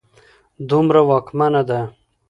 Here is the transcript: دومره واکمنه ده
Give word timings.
دومره 0.69 0.99
واکمنه 1.09 1.61
ده 1.69 1.79